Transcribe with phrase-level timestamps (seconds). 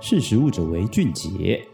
[0.00, 1.66] 识时务者为俊杰。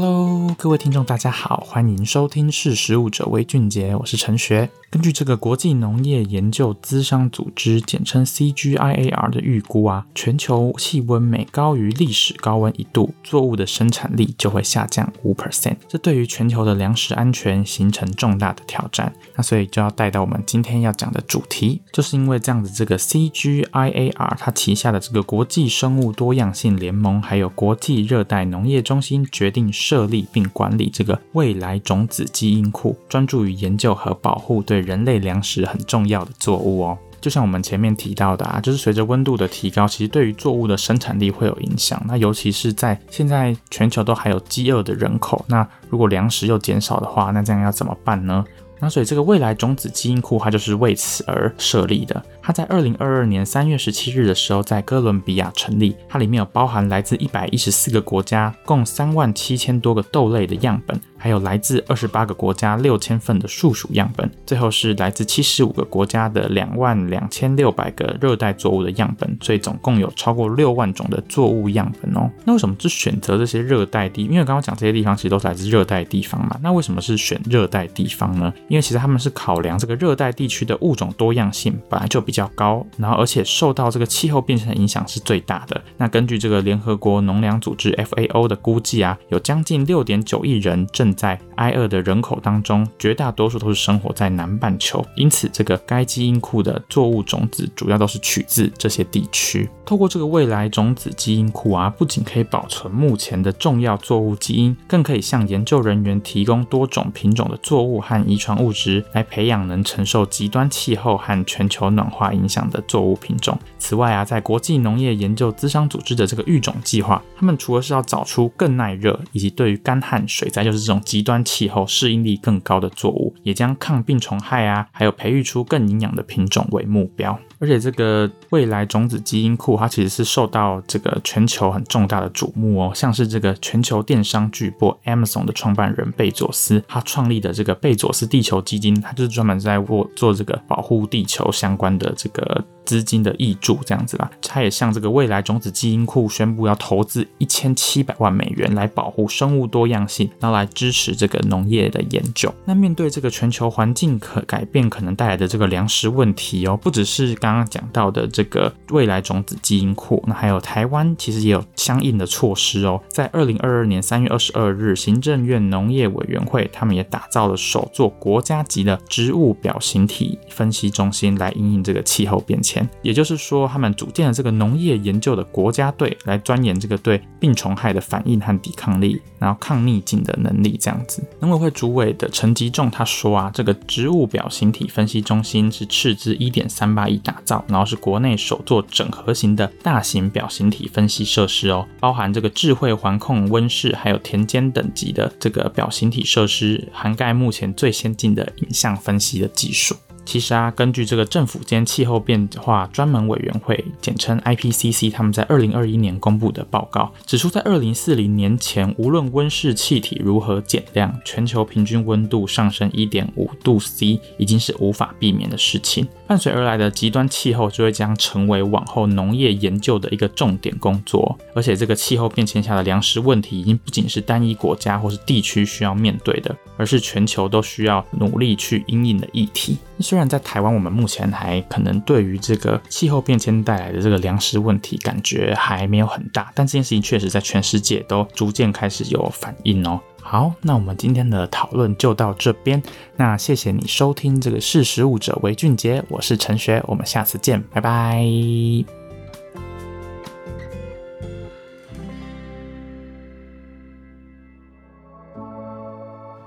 [0.00, 4.70] Hello，各位听众，大家好，欢迎收听《识食物者为俊杰》，我是陈学。
[4.90, 15.76] 根据这个国际农业研究资商组织，简称 CGIAR 的预估啊，全球气温每高于历史高温一度，作物的生产力就会下降五 percent。
[15.88, 19.12] 这对于全球的粮食安全形成重大的挑战。
[19.34, 41.98] 那所以就要带到我们今天要讲的主题，就是因为这样子，这个 CGIAR 它旗下的这个国际生物多样性联盟，还有国际热带农业中心决定设立并管理这个未来种子基因库，专注于研究和保护对人类粮食很重要的作物哦，就像我们前面提到的啊，就是随着温度的提高，其实对于作物的生产力会有影响。
[42.06, 48.44] 那尤其是在现在全球都还有饥饿的人口，那如果粮食又减少的话，那这样要怎么办呢？
[48.80, 52.22] 那所以这个未来种子基因库它就是为此而设立的。
[52.48, 60.98] 它在二零二二年三月十七日的时候在哥伦比亚成立，它里面有包含来自一百一十四个国家，共三万七千多个豆类的样本。
[61.20, 72.30] 还有来自二十八个国家六千份的树薯样本，最后是来自七十五个国家的两万两千六百个热带作物的样本，所以总共有超过六万种的作物样本哦。
[72.44, 74.22] 那为什么是选择这些热带地？
[74.22, 76.56] 因为刚刚讲这些地方其实都是来自热带地方嘛。
[76.62, 78.54] 那为什么是选热带地方呢？
[78.68, 85.80] 因为其实他们是考量这个热带地区的物种多样性本来就比较较高，然后而且受到这个气候变迁的影响是最大的。
[85.96, 99.68] 那根据这个联合国农粮组织 FAO 的估计啊，有将近六点九亿人正在挨饿的人口当中，绝大多数都是生活在南半球，因此这个该基因库的作物种子主要都是取自这些地区。
[99.84, 113.58] 透过这个未来种子基因库啊，不仅可以保存目前的重要作物基因，更可以向研究人员提供多种品种的作物和遗传物质，来培养能承受极端气候和全球暖化影响的作物品种。
[113.78, 127.38] 此外啊，在国际农业研究资商组织的这个育种计划，他们除了是要找出更耐热以及对于干旱水灾就是这种极端气候适应力更高的作物，也将抗病虫害啊，还有培育出更营养的品种为目标。
[127.58, 132.92] 而且这个未来种子基因库，它其实是受到这个全球很重大的瞩目哦。
[132.94, 142.64] 像是这个全球电商巨擘 Amazon 的创办人贝佐斯，他创立的这个贝佐斯地球基金，他就是专门在做做这个保护地球相关的这个。
[142.88, 152.50] 资金的挹注这样子啦，他也向这个未来种子基因库宣布要投资一千七百万美元来保护生物多样性，然后来支持这个农业的研究。
[152.64, 162.98] 那面对这个全球环境可改变可能带来的这个粮食问题哦，不只是刚刚讲到的这个未来种子基因库，那还有台湾其实也有相应的措施哦。
[163.10, 172.77] 在二零二二年三月二十二日，行政院农业委员会他们也打造了首座国家级的植物表型体分析中心，来因应这个气候变迁。
[173.02, 180.76] 也就是说，他们组建了这个农业研究的国家队，来钻研这个对病虫害的反应和抵抗力，然后抗逆境的能力。
[180.78, 199.96] 这样子，农委会主委的陈吉仲他说啊，这个植物表型体分析中心是斥资一点三八亿打造，然后是国内首座整合型的大型表型体分析设施哦，包含这个智慧环控温室，还有田间等级的这个表型体设施，涵盖目前最先进的影像分析的技术。
[200.28, 216.06] 其实啊，根据这个政府间气候变化专门委员会，简称 IPCC，他们在二零二一年公布的报告指出，在二零四零年前，无论温室气体如何减量，全球平均温度上升一点五度 C 已经是无法避免的事情。
[216.28, 221.38] 伴随而来的极端气候就会将成为往后农业研究的一个重点工作。
[221.54, 229.78] 而且，这个气候变迁下的粮食问题已经不仅是单一国家或是地区需要面对的，而是全球都需要努力去因应的议题。
[230.00, 239.98] 虽然在台湾，我们目前还可能对于这个气候变迁带来的这个粮食问题感觉还没有很大，但这件事情确实在全世界都逐渐开始有反应哦。
[240.22, 242.82] 好，那我们今天的讨论就到这边。
[243.16, 248.22] 那谢谢你收听这个识时务者为俊杰，我是陈学，我们下次见，拜拜。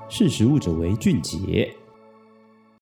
[0.07, 1.73] 识时务者为俊杰。